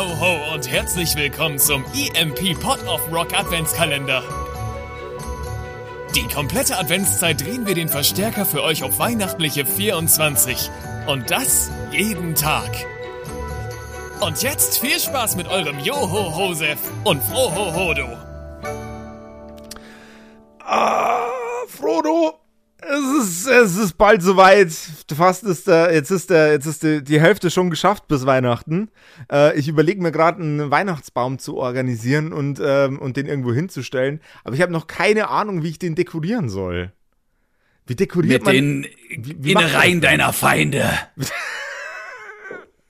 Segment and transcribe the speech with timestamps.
[0.00, 4.22] ho ho und herzlich willkommen zum EMP Pot of Rock Adventskalender.
[6.14, 10.70] Die komplette Adventszeit drehen wir den Verstärker für euch auf weihnachtliche 24.
[11.06, 12.70] Und das jeden Tag.
[14.20, 18.08] Und jetzt viel Spaß mit eurem Joho Hosef und Froho Hodo.
[20.64, 21.28] Ah,
[21.68, 22.39] Frodo,
[22.90, 24.70] es ist, es ist bald soweit.
[25.14, 28.90] Fast ist der, jetzt ist der, jetzt ist die, die Hälfte schon geschafft bis Weihnachten.
[29.30, 34.20] Äh, ich überlege mir gerade einen Weihnachtsbaum zu organisieren und, ähm, und den irgendwo hinzustellen.
[34.44, 36.92] Aber ich habe noch keine Ahnung, wie ich den dekorieren soll.
[37.86, 40.88] Wie dekoriert Mit man den wie- wie Innereien deiner Feinde.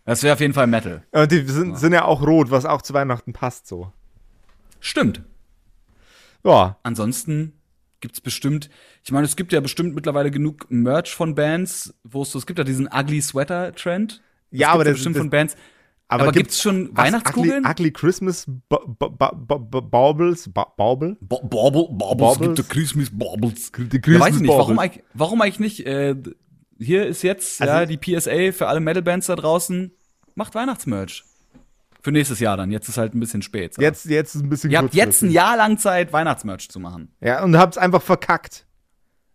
[0.05, 1.03] Das wäre auf jeden Fall Metal.
[1.13, 3.93] Äh, die sind, sind ja auch rot, was auch zu Weihnachten passt so.
[4.80, 5.23] Stimmt.
[6.43, 7.53] Ja, Ansonsten
[8.01, 8.71] gibt's bestimmt,
[9.05, 12.47] ich meine, es gibt ja bestimmt mittlerweile genug Merch von Bands, wo es so, es
[12.47, 14.23] gibt ja diesen Ugly Sweater Trend.
[14.51, 15.57] Ja, das aber gibt's ja das- bestimmt das- von Bands.
[16.09, 17.65] aber, Aber, gibt- gibt's schon Ugly, Weihnachtskugeln?
[17.67, 19.31] ugly Christmas ba ba
[19.81, 21.16] Baubles, ba Bauble?
[21.21, 22.19] Bo- Bauble, Baubles?
[22.19, 23.71] Baubles, gibt es Christmas Baubles.
[23.73, 24.79] Die Ja, weiß ich Christmas nicht, warum Baubles.
[24.80, 25.87] eigentlich, warum eigentlich nicht?
[25.87, 26.17] Äh,
[26.79, 29.93] hier ist jetzt Also- ja die PSA für alle Metal-Bands da draußen.
[30.35, 31.24] Macht Weihnachtsmerch.
[32.02, 32.70] Für nächstes Jahr dann.
[32.70, 33.74] Jetzt ist halt ein bisschen spät.
[33.74, 33.82] So.
[33.82, 35.30] Jetzt, jetzt ist ein bisschen Ihr habt jetzt ein.
[35.30, 37.12] Jahr lang Zeit, Weihnachtsmerch zu machen.
[37.20, 38.66] Ja, und habt's einfach verkackt.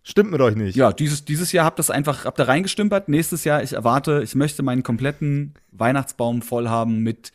[0.03, 0.75] Stimmt mit euch nicht.
[0.75, 3.09] Ja, dieses, dieses Jahr habt das einfach, habt ihr reingestümpert.
[3.09, 7.31] Nächstes Jahr, ich erwarte, ich möchte meinen kompletten Weihnachtsbaum voll haben mit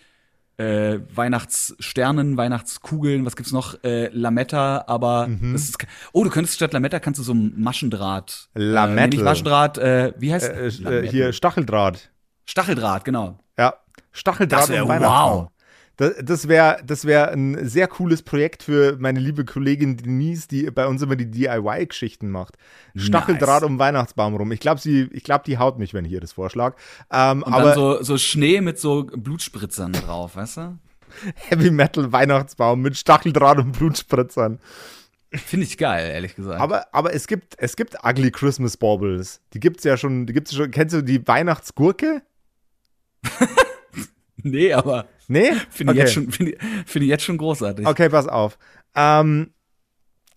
[0.56, 3.82] äh, Weihnachtssternen, Weihnachtskugeln, was gibt's noch?
[3.82, 5.52] Äh, Lametta, aber Mhm.
[5.52, 5.78] das ist,
[6.12, 8.50] oh, du könntest statt Lametta kannst du so Maschendraht.
[8.54, 9.00] Äh, Lametta.
[9.02, 12.10] nee, nicht Maschendraht, äh, wie heißt Äh, äh, hier Stacheldraht.
[12.44, 13.38] Stacheldraht, genau.
[13.58, 13.74] Ja,
[14.12, 15.39] Stacheldraht Das wär und Weihnachtsbaum.
[15.44, 15.48] wow.
[15.97, 20.70] Das, das wäre das wär ein sehr cooles Projekt für meine liebe Kollegin Denise, die
[20.70, 22.56] bei uns immer die DIY-Geschichten macht.
[22.97, 23.70] Stacheldraht Nice.
[23.70, 24.50] um Weihnachtsbaum rum.
[24.50, 26.75] Ich glaube, glaube, die haut mich, wenn ich ihr das vorschlag.
[27.12, 30.78] Ähm, Und aber dann so, so Schnee mit so Blutspritzern drauf, weißt du?
[31.34, 34.58] Heavy Metal Weihnachtsbaum mit Stacheldraht und Blutspritzern.
[35.33, 36.61] Finde ich geil, ehrlich gesagt.
[36.62, 39.43] Aber, aber es gibt, es gibt Ugly Christmas Baubles.
[39.53, 40.70] Die gibt's ja schon, die gibt's schon.
[40.70, 42.22] Kennst du die Weihnachtsgurke?
[44.42, 45.52] nee, aber Nee?
[45.70, 45.98] finde Okay.
[46.00, 47.86] ich, jetzt schon- finde ich, jetzt schon großartig.
[47.86, 48.58] Okay, pass auf.
[48.94, 49.50] Ähm,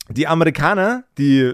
[0.10, 1.54] die Amerikaner, die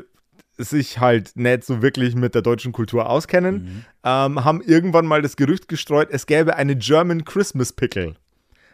[0.57, 5.37] sich halt nicht so wirklich mit der deutschen Kultur auskennen, ähm, haben irgendwann mal das
[5.37, 8.15] Gerücht gestreut, es gäbe eine German Christmas Pickle.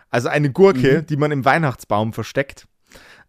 [0.09, 2.67] Also eine Gurke, die man im Weihnachtsbaum versteckt.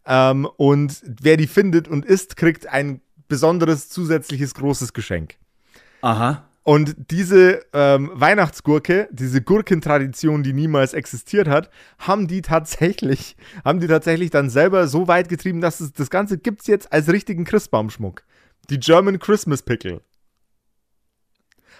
[0.07, 5.35] Ähm, und wer die findet und isst, kriegt ein besonderes zusätzliches großes Geschenk.
[6.01, 6.46] Aha.
[6.67, 13.87] Und diese ähm, Weihnachtsgurke, diese Gurkentradition, die niemals existiert hat, haben die tatsächlich, haben die
[13.87, 18.23] tatsächlich dann selber so weit getrieben, dass es, das Ganze gibt's jetzt als richtigen Christbaumschmuck.
[18.69, 20.01] Die German Christmas Pickle.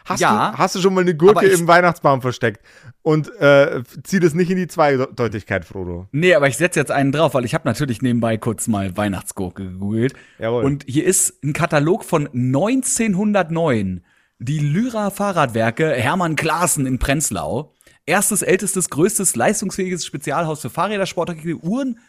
[0.05, 2.61] Hast, Ja, du, hast du schon mal eine Gurke im Weihnachtsbaum versteckt?
[3.01, 6.07] Und äh, zieh das nicht in die Zweideutigkeit, Frodo.
[6.13, 9.65] Nee, aber ich setze jetzt einen drauf, weil ich habe natürlich nebenbei kurz mal Weihnachtsgurke
[9.65, 10.13] gegoogelt.
[10.39, 10.63] Jawohl.
[10.63, 14.05] Und hier ist ein Katalog von 1909.
[14.39, 17.73] Die Lyra Fahrradwerke Hermann Klaassen in Prenzlau.
[18.05, 21.99] Erstes, ältestes, größtes, leistungsfähiges Spezialhaus für Fahrräder, Sportartikel, Uhren,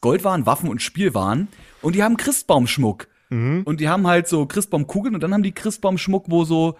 [0.00, 1.48] Goldwaren, Waffen und Spielwaren.
[1.82, 3.08] Und die haben Christbaumschmuck.
[3.30, 3.62] Mhm.
[3.64, 6.78] Und die haben halt so Christbaumkugeln und dann haben die Christbaumschmuck, wo so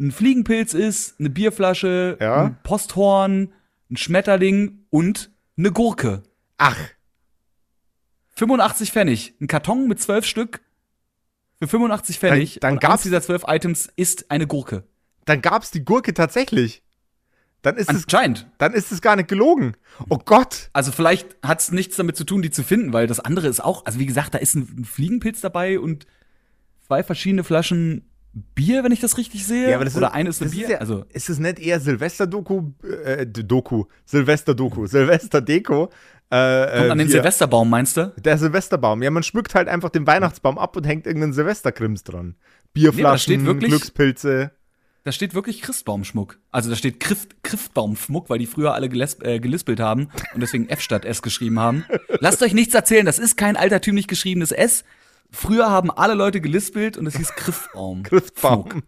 [0.00, 2.44] ein Fliegenpilz ist, eine Bierflasche, Ja.
[2.46, 3.52] ein Posthorn,
[3.90, 6.22] ein Schmetterling und eine Gurke.
[6.58, 6.76] Ach,
[8.34, 9.34] 85 Pfennig.
[9.40, 10.60] Ein Karton mit 12 Stück
[11.58, 12.58] für 85 Pfennig.
[12.60, 14.84] dann und gab's- dieser 12 Items ist eine Gurke.
[15.24, 16.82] dann gab's die Gurke tatsächlich.
[17.62, 18.46] Dann ist es, Anscheinend.
[18.58, 19.72] dann ist es gar nicht gelogen.
[20.08, 20.68] Oh Gott.
[20.72, 23.58] Also vielleicht hat es nichts damit zu tun, die zu finden, weil das andere ist
[23.64, 26.06] auch, also wie gesagt, da ist ein, Fliegenpilz dabei und
[26.86, 28.08] zwei verschiedene Flaschen
[28.54, 29.76] Bier, wenn ich das richtig sehe.
[29.80, 30.68] Oder eine ist ein das Bier.
[30.68, 32.70] ja, also ist es nicht eher Silvester-Doku,
[33.04, 35.88] äh, Doku, Silvester-Doku, Silvester-Deko?
[36.30, 38.12] Äh, kommt an den hier, Silvesterbaum, meinst du?
[38.18, 39.02] Der Silvesterbaum.
[39.02, 42.34] Ja, man schmückt halt einfach den Weihnachtsbaum ab und hängt irgendeinen Silvesterkrims dran.
[42.74, 44.50] Nee, Bierflaschen, steht wirklich- Glückspilze.
[45.04, 46.40] Da steht wirklich Christbaumschmuck.
[46.50, 50.68] Also da steht Christ, Christbaumschmuck, weil die früher alle geles äh, gelispelt haben und deswegen
[50.68, 51.84] F statt S geschrieben haben.
[52.18, 54.82] Lasst euch nichts erzählen, das ist kein altertümlich geschriebenes S.
[55.30, 58.02] Früher haben alle Leute gelispelt und es hieß Christbaum.
[58.02, 58.82] Christbaum.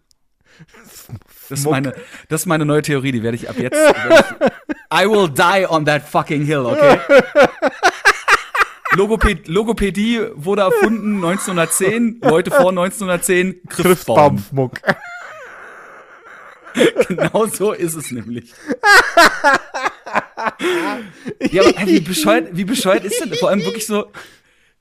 [1.49, 1.93] Das ist, meine,
[2.27, 3.77] das ist meine neue Theorie, die werde ich ab jetzt.
[3.79, 6.99] ich, I will die on that fucking hill, okay?
[8.95, 14.37] Logopä Logopädie wurde erfunden 1910, Leute vor 1910, Christbaum.
[14.37, 14.81] Christbaumschmuck.
[17.07, 18.53] Genau so ist es nämlich.
[21.51, 23.33] ja, aber wie bescheuert, wie bescheuert ist denn?
[23.33, 24.11] Vor allem wirklich so,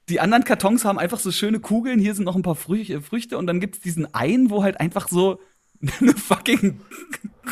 [0.09, 3.39] die anderen Kartons haben einfach so schöne Kugeln, hier sind noch ein paar Frü Früchte
[3.39, 5.41] und dann gibt's diesen einen, wo halt einfach so
[6.01, 6.81] eine fucking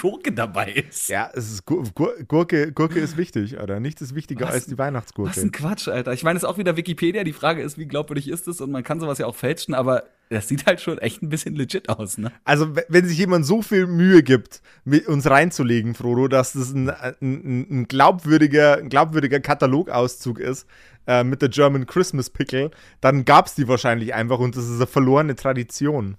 [0.00, 1.08] Gurke dabei ist.
[1.08, 3.80] Ja, es ist Gur Gur Gurke, Gurke ist wichtig, oder?
[3.80, 5.30] Nichts ist wichtiger Was- als die Weihnachtsgurke.
[5.30, 6.12] Was ein Quatsch, Alter.
[6.12, 7.24] Ich meine, es ist auch wieder Wikipedia.
[7.24, 8.60] Die Frage ist, wie glaubwürdig ist es?
[8.60, 11.54] Und man kann sowas ja auch fälschen, aber das sieht halt schon echt ein bisschen
[11.54, 12.32] legit aus, ne?
[12.44, 14.60] Also, we- wenn sich jemand so viel Mühe gibt,
[15.06, 20.66] uns reinzulegen, Frodo, dass das ein, ein, ein, glaubwürdiger, ein glaubwürdiger Katalogauszug ist
[21.06, 22.70] äh, mit der German Christmas Pickle,
[23.00, 26.16] dann gab es die wahrscheinlich einfach und das ist eine verlorene Tradition.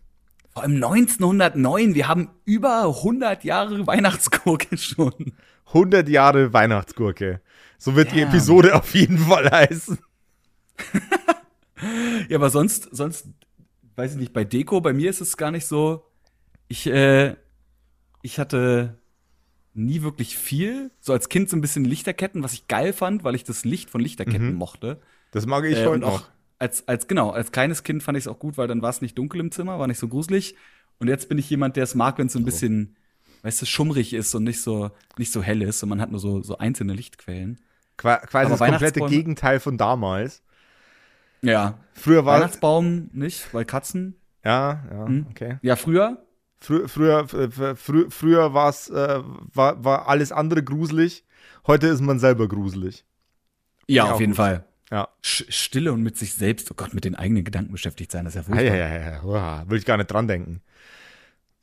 [0.58, 1.94] Vor allem 1909.
[1.94, 5.34] Wir haben über 100 Jahre Weihnachtsgurke schon.
[5.68, 7.42] 100 Jahre Weihnachtsgurke.
[7.78, 8.30] So wird die Damn.
[8.30, 10.00] Episode auf jeden Fall heißen.
[12.28, 13.28] Ja, aber sonst, sonst,
[13.98, 16.04] weiß ich nicht, bei Deko, bei mir ist es gar nicht so.
[16.68, 17.36] Ich, äh,
[18.24, 18.98] ich hatte
[19.76, 20.90] nie wirklich viel.
[21.00, 23.92] So als Kind so ein bisschen Lichterketten, was ich geil fand, weil ich das Licht
[23.92, 25.00] von Lichterketten mochte.
[25.30, 26.28] Das mag ich Äh, heute noch.
[26.60, 29.02] Als, als, genau, als kleines Kind fand ich es auch gut, weil dann war es
[29.02, 30.56] nicht dunkel im Zimmer, war nicht so gruselig.
[31.00, 32.96] Und jetzt bin ich jemand, der es mag, wenn es so ein bisschen,
[33.44, 36.20] weißt du, schummrig ist und nicht so, nicht so hell ist und man hat nur
[36.20, 37.60] so, so einzelne Lichtquellen.
[37.98, 40.44] Qua quasi aber das komplette Gegenteil von damals.
[41.42, 41.78] Ja.
[41.94, 44.16] Früher war Weihnachtsbaum nicht, weil Katzen.
[44.44, 45.28] ja, ja, Hm?
[45.30, 45.58] okay.
[45.62, 46.24] Ja, früher.
[46.60, 49.22] Frü früher fr frü früher war's, äh,
[49.54, 51.24] war, war alles andere gruselig.
[51.68, 53.06] Heute ist man selber gruselig.
[53.88, 54.38] Ja, Ja, auf jeden gut.
[54.38, 54.66] Fall.
[54.92, 55.10] Ja.
[55.22, 58.48] Stille und mit sich selbst, oh Gott, mit den eigenen Gedanken beschäftigt sein, das ist
[58.48, 58.78] ja Ja, furchtbar.
[58.78, 59.24] ja, ja, ja.
[59.24, 60.62] Uah, Will ich gar nicht dran denken.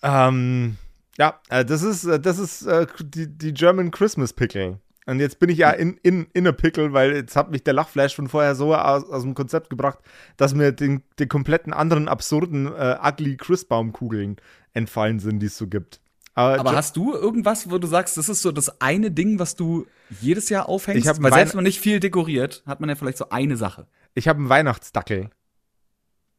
[0.03, 0.77] Ähm,
[1.19, 4.81] ja, äh, das ist, äh, das ist äh, die, die German Christmas Pickle.
[5.07, 7.75] Und jetzt bin ich ja in, in, in a Pickle, weil jetzt hat mich der
[7.75, 9.99] Lachflash von vorher so aus, aus dem Konzept gebracht,
[10.39, 14.37] dass mir den, den kompletten anderen absurden, äh, ugly Christbaumkugeln
[14.73, 16.01] entfallen sind, die es so gibt.
[16.35, 19.55] Aber, Aber hast du irgendwas, wo du sagst, das ist so das eine Ding, was
[19.55, 19.87] du
[20.21, 21.01] jedes Jahr aufhängst?
[21.03, 23.57] Ich hab Weil selbst wenn man nicht viel dekoriert, hat man ja vielleicht so eine
[23.57, 23.87] Sache.
[24.15, 25.31] ich habe einen Weihnachtsdackel.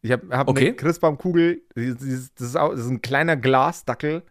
[0.02, 0.68] Ich habe hab Okay.
[0.68, 4.24] eine Christbaumkugel, das ist, auch, das ist ein kleiner Glasdackel,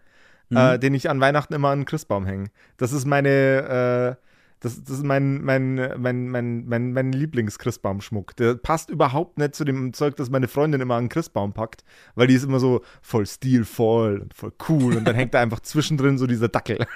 [0.51, 0.57] Mhm.
[0.59, 2.51] äh, den ich an Weihnachten immer an den Christbaum hänge.
[2.77, 4.24] Das ist meine, äh,
[4.65, 8.35] das, das ist mein, mein, mein, mein, mein, mein Lieblings-Christbaumschmuck.
[8.37, 11.85] Der passt überhaupt nicht zu dem Zeug, das meine Freundin immer an den Christbaum packt,
[12.15, 15.61] weil die ist immer so voll stilvoll und voll cool und dann hängt da einfach
[15.61, 16.87] zwischendrin so dieser Dackel.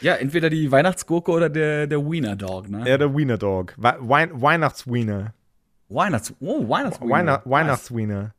[0.00, 2.88] Ja, entweder die Weihnachtsgurke oder der, der Wiener Dog, ne?
[2.88, 3.74] Ja, der Wiener Dog.
[3.76, 5.34] We Wein Weihnachtswiener.
[5.88, 8.34] Weihnachts oh, Weihnachts Weihnacht Weihnachtswiener.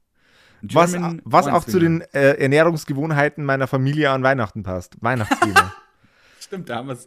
[0.62, 2.00] Was, was auch zu Weihnachtswiener.
[2.00, 4.98] den äh, Ernährungsgewohnheiten meiner Familie an Weihnachten passt.
[5.02, 5.74] Weihnachtswiener.
[6.44, 6.98] Stimmt, da haben.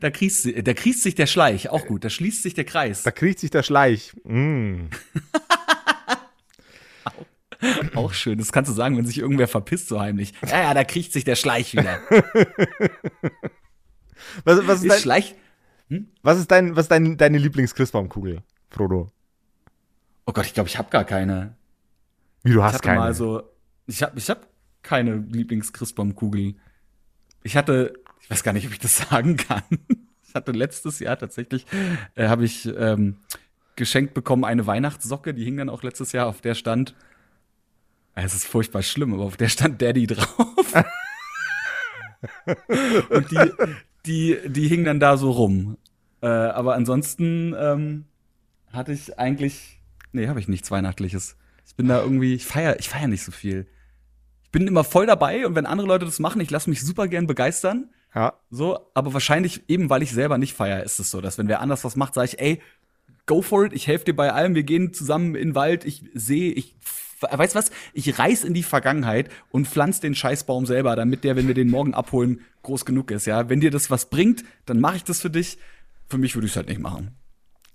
[0.00, 2.04] Da kriest, da kriest sich der Schleich, auch gut.
[2.04, 3.02] Da schließt sich der Kreis.
[3.02, 4.12] da kriegt sich der Schleich.
[4.24, 4.86] Mm.
[7.96, 8.38] Auch schön.
[8.38, 10.32] Das kannst du sagen, wenn sich irgendwer verpisst so heimlich.
[10.46, 11.98] Ja, ja, da kriegt sich der Schleich wieder.
[14.44, 15.34] Was, was, ist Ist dein, Schleich.
[16.22, 19.10] was ist, dein, was ist dein, deine Lieblings-Christbaumkugel, Frodo?
[20.26, 21.56] Oh Gott, ich glaube, ich habe gar keine.
[22.42, 23.00] Wie, du Ich hast hatte keine.
[23.00, 23.42] mal so.
[23.86, 24.46] Ich habe ich hab
[24.82, 26.56] keine Lieblings-Christbaumkugel.
[27.42, 29.62] Ich hatte, ich weiß gar nicht, ob ich das sagen kann.
[30.26, 31.66] Ich hatte letztes Jahr tatsächlich,
[32.14, 33.16] äh, habe ich ähm,
[33.76, 36.94] geschenkt bekommen eine Weihnachtssocke, die hing dann auch letztes Jahr, auf der stand,
[38.14, 40.36] äh, es ist furchtbar schlimm, aber auf der stand Daddy drauf.
[43.08, 43.52] Und die,
[44.06, 45.76] die, die hing dann da so rum.
[46.20, 48.04] Äh, aber ansonsten ähm,
[48.72, 49.80] hatte ich eigentlich,
[50.12, 51.36] nee, habe ich nichts Weihnachtliches.
[51.66, 53.66] Ich bin da irgendwie, ich feier, ich feier nicht so viel.
[54.42, 57.06] Ich bin immer voll dabei und wenn andere Leute das machen, ich lasse mich super
[57.06, 57.90] gern begeistern.
[58.14, 58.34] Ja.
[58.50, 61.60] So, aber wahrscheinlich eben, weil ich selber nicht feier, ist es so, dass wenn wer
[61.60, 62.62] anders was macht, sage ich, ey,
[63.26, 66.04] go for it, ich helfe dir bei allem, wir gehen zusammen in den Wald, ich
[66.14, 66.76] sehe, ich,
[67.20, 71.46] weißt was, ich reiß in die Vergangenheit und pflanz den Scheißbaum selber, damit der, wenn
[71.46, 73.48] wir den morgen abholen, groß genug ist, ja.
[73.48, 75.58] Wenn dir das was bringt, dann mache ich das für dich.
[76.08, 77.16] Für mich würde ich es halt nicht machen.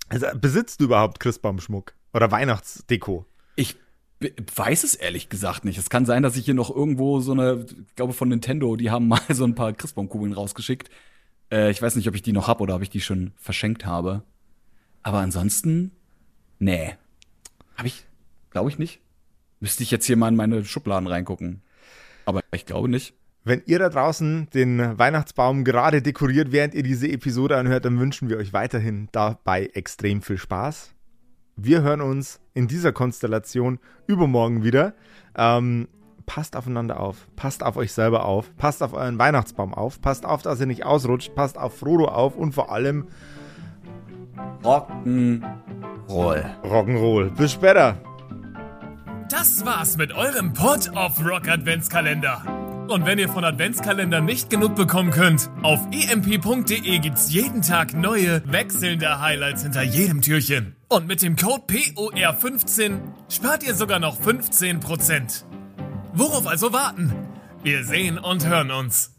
[0.09, 1.93] Also, besitzt du überhaupt Christbaumschmuck?
[2.13, 3.25] Oder Weihnachtsdeko?
[3.55, 3.77] Ich
[4.55, 5.77] weiß es ehrlich gesagt nicht.
[5.77, 8.91] Es kann sein, dass ich hier noch irgendwo so eine, ich glaube von Nintendo, die
[8.91, 10.89] haben mal so ein paar Christbaumkugeln rausgeschickt.
[11.51, 13.85] Äh, ich weiß nicht, ob ich die noch hab oder ob ich die schon verschenkt
[13.85, 14.23] habe.
[15.01, 15.91] Aber ansonsten,
[16.59, 16.95] nee.
[17.75, 18.05] Habe ich,
[18.49, 19.01] glaube ich nicht.
[19.59, 21.61] Müsste ich jetzt hier mal in meine Schubladen reingucken.
[22.25, 23.13] Aber ich glaube nicht.
[23.45, 28.29] Wenn ihr da draußen den Weihnachtsbaum gerade dekoriert, während ihr diese Episode anhört, dann wünschen
[28.29, 30.92] wir euch weiterhin dabei extrem viel Spaß.
[31.55, 34.93] Wir hören uns in dieser Konstellation übermorgen wieder.
[35.35, 35.87] Ähm,
[36.25, 37.27] passt aufeinander auf.
[37.35, 38.55] Passt auf euch selber auf.
[38.57, 40.01] Passt auf euren Weihnachtsbaum auf.
[40.01, 41.35] Passt auf, dass ihr nicht ausrutscht.
[41.35, 42.35] Passt auf Frodo auf.
[42.35, 43.07] Und vor allem
[44.63, 46.43] Rock'n'Roll.
[46.63, 47.29] Rock'n'Roll.
[47.35, 47.97] Bis später.
[49.29, 52.43] Das war's mit eurem Pod of Rock Adventskalender.
[52.87, 58.43] Und wenn ihr von Adventskalendern nicht genug bekommen könnt, auf emp.de gibt's jeden Tag neue,
[58.45, 60.75] wechselnde Highlights hinter jedem Türchen.
[60.93, 65.43] Und mit dem Code POR15 spart ihr sogar noch 15%.
[66.13, 67.11] Worauf also warten?
[67.63, 69.12] Wir sehen und hören uns.